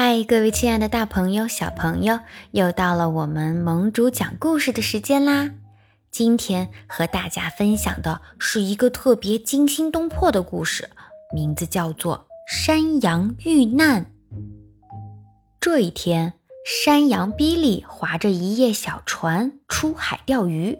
[0.00, 2.20] 嗨，各位亲爱的大朋友、小朋友，
[2.52, 5.50] 又到了我们盟主讲故事的时间啦！
[6.12, 10.88] 今天和大家分享的是一个特别惊心动魄的故事，
[11.34, 12.16] 名字叫做
[12.46, 14.04] 《山羊遇难》。
[15.58, 16.34] 这一天，
[16.64, 20.78] 山羊比利划着一叶小船出海钓鱼，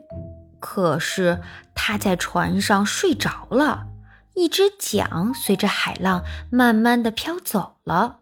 [0.60, 1.40] 可是
[1.74, 3.88] 他在船上睡着了，
[4.36, 6.22] 一只桨随着海浪
[6.52, 8.20] 慢慢的飘走了。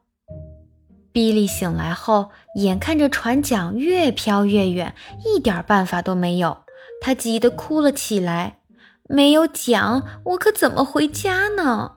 [1.16, 6.58] 比利醒来后，眼看着船桨越飘越远，一点办法都没有，
[7.00, 8.58] 他急得哭了起来。
[9.08, 11.92] 没有桨，我可怎么回家呢？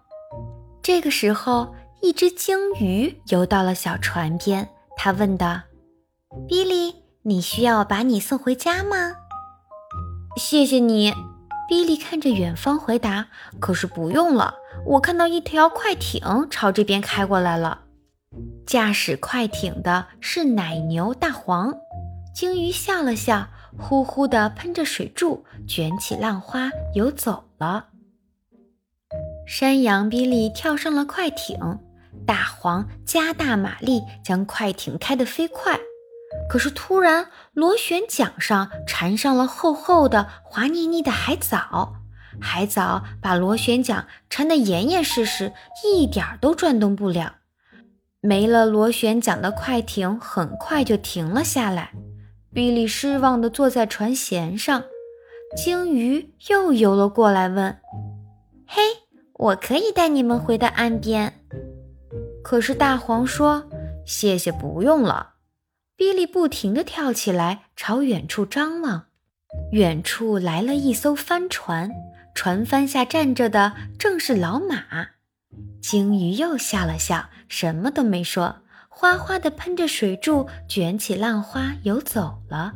[0.82, 5.64] 这个时候，一只鲸鱼游到了小船边，他问道
[6.48, 9.16] ：“比利，你需要把你送回家吗
[10.40, 11.14] ？”“谢谢你。”
[11.68, 13.28] 比利看着远方回答。
[13.60, 14.56] “可是不用了，
[14.86, 17.82] 我看到一条快艇朝这边开过来了。”
[18.70, 21.74] 驾驶快艇的是奶牛大黄，
[22.36, 23.48] 鲸鱼笑了笑，
[23.80, 27.88] 呼呼地喷着水柱，卷起浪花游走了。
[29.48, 31.80] 山羊比利跳上了快艇，
[32.28, 35.80] 大黄加大马力将快艇开得飞快。
[36.48, 41.96] 可是突然，螺旋桨上缠上了厚厚的、滑腻腻的海藻，
[42.40, 47.38] 海藻把螺旋桨缠得严严实实，一点儿都转动不了。
[48.22, 51.94] 没了螺旋桨的快艇很快就停了下来。
[52.52, 54.84] 比利失望地坐在船舷上。
[55.56, 57.78] 鲸鱼又游了过来，问
[58.68, 58.82] ：“嘿，
[59.34, 61.34] 我可以带你们回到岸边。”
[62.44, 63.70] 可是大黄说
[64.06, 65.36] ：“谢谢，不用了。”
[65.98, 69.06] 比利不停地跳起来，朝远处张望。
[69.72, 71.92] 远处来了一艘帆船，
[72.36, 75.10] 船帆下站着的正是老马。
[75.82, 78.58] 鲸鱼又笑了笑，什么都没说，
[78.88, 82.74] 哗哗地喷着水柱，卷起浪花游走了。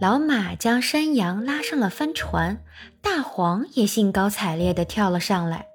[0.00, 2.62] 老马将山羊拉上了帆船，
[3.02, 5.66] 大黄也兴高采烈地跳了上来。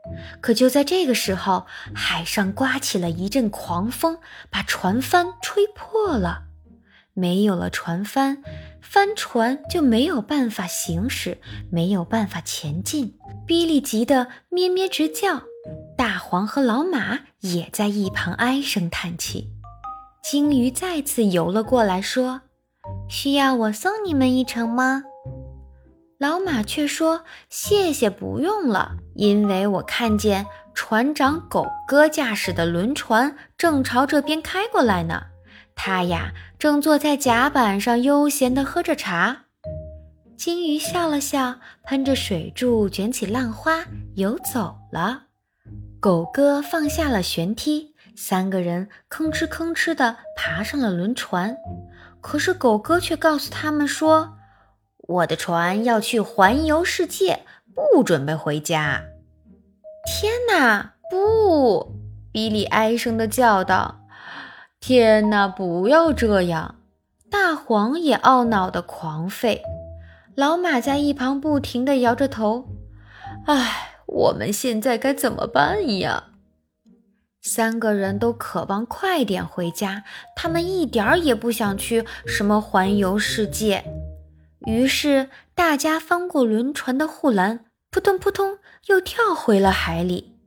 [0.41, 4.18] 可就在这个时候，海上刮起了一阵狂风，
[4.50, 6.44] 把船帆吹破了。
[7.13, 8.41] 没有了船帆，
[8.81, 13.18] 帆船就没有办法行驶，没有办法前进。
[13.45, 15.44] 比利急得咩咩直叫。
[16.13, 19.50] 大黄和老马也在一旁唉声叹气。
[20.24, 22.41] 鲸鱼再次游了过来，说
[23.09, 25.01] ：“需要我送你们一程吗？”
[26.22, 35.19] 老马却说：“谢谢，不用了，因为我看见船长狗哥驾驶的轮船正朝这边开过来呢。
[35.74, 39.45] 他呀，正坐在甲板上悠闲地喝着茶。”
[40.38, 45.24] 鲸鱼笑了笑，喷着水柱，卷起浪花，游走了。
[46.03, 51.56] 狗哥放下了舷梯，三个人吭哧吭哧地爬上了轮船。
[52.19, 54.34] 可是狗哥却告诉他们说
[55.08, 59.06] ：“我的船要去环游世界，不准备回家。”
[60.06, 61.96] 天哪，不！
[62.34, 64.02] 比利哀声地叫道
[64.81, 66.75] ：“天哪，不要这样！”
[67.31, 69.62] 大黄也懊恼地狂吠。
[70.36, 72.66] 老马在一旁不停地摇着头
[73.47, 76.25] ：“唉。”我们现在该怎么办呀？
[77.41, 80.03] 三个人都渴望快点回家，
[80.35, 83.84] 他们一点儿也不想去什么环游世界。
[84.68, 90.38] 于是大家翻过轮船的护栏，扑通扑通又跳回了海里。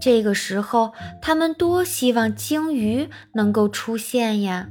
[0.00, 4.68] 这个时候，他们多希望鲸鱼能够出现呀！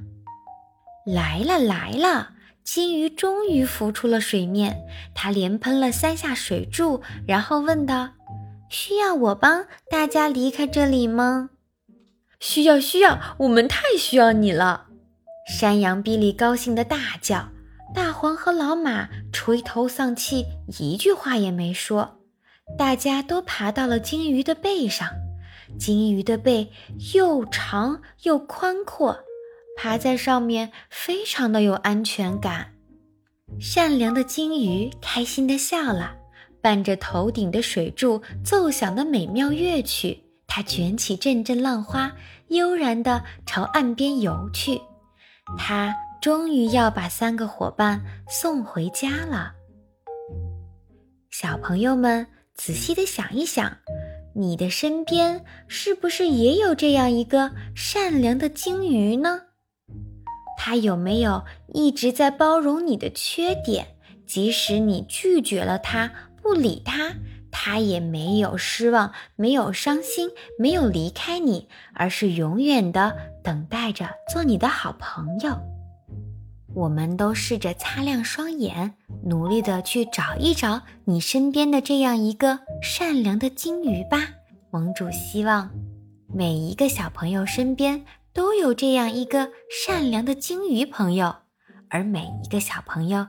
[1.06, 2.30] 来了来了，
[2.64, 4.82] 鲸鱼终于浮出了水面，
[5.14, 8.12] 它连喷了三下水柱，然后问道。
[8.70, 11.50] 需要我帮大家离开这里吗？
[12.40, 14.86] 需要，需要，我们太需要你了！
[15.52, 17.50] 山羊比利高兴的大叫。
[17.96, 20.46] 大黄和老马垂头丧气，
[20.80, 22.20] 一句话也没说。
[22.78, 25.10] 大家都爬到了鲸鱼的背上，
[25.80, 26.72] 鲸鱼的背
[27.16, 29.20] 又长又宽阔，
[29.76, 32.76] 爬在上面非常的有安全感。
[33.60, 36.16] 善良的鲸鱼开心的笑了。
[36.62, 42.12] 伴着头顶的水柱奏响的美妙乐曲，它卷起阵阵浪花，
[42.50, 44.82] 悠然地朝岸边游去。
[45.58, 49.54] 它终于要把三个伙伴送回家了。
[51.30, 53.78] 小朋友们，仔细地想一想，
[54.36, 59.44] 你的身边是不是也有这样一个善良的鲸鱼呢？
[60.58, 63.96] 它有没有一直在包容你的缺点，
[64.28, 66.12] 即使你拒绝了它？
[66.42, 67.14] 不理他，
[67.52, 75.58] 他也没有失望，没有伤心，没有离开你，而是永远的等待着做你的好朋友。
[76.76, 78.94] 我们都试着擦亮双眼，
[79.26, 84.30] 努力的去找一找你身边的这样一个善良的金鱼吧。
[84.70, 85.70] 盟主希望
[86.34, 91.36] 每一个小朋友身边都有这样一个善良的金鱼朋友，
[91.90, 93.28] 而每一个小朋友。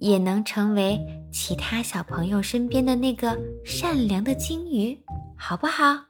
[0.00, 0.98] 也能成为
[1.30, 4.98] 其他小朋友身边的那个善良的鲸鱼，
[5.36, 6.09] 好不好？